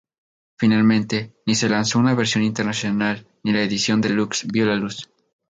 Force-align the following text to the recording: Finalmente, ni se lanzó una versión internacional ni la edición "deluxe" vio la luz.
Finalmente, 0.57 1.35
ni 1.45 1.53
se 1.53 1.69
lanzó 1.69 1.99
una 1.99 2.15
versión 2.15 2.43
internacional 2.43 3.27
ni 3.43 3.51
la 3.51 3.61
edición 3.61 4.01
"deluxe" 4.01 4.47
vio 4.51 4.65
la 4.65 4.73
luz. 4.75 5.07